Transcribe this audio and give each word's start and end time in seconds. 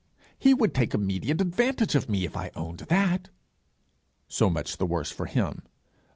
'He 0.39 0.55
would 0.55 0.73
take 0.73 0.95
immediate 0.95 1.41
advantage 1.41 1.93
of 1.93 2.09
me 2.09 2.25
if 2.25 2.35
I 2.35 2.49
owned 2.55 2.79
that.' 2.89 3.29
'So 4.27 4.49
much 4.49 4.77
the 4.77 4.87
worse 4.87 5.11
for 5.11 5.27
him. 5.27 5.61